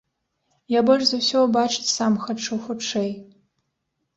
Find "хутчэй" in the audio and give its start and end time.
2.67-3.11